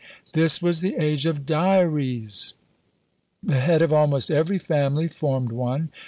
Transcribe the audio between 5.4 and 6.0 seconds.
one.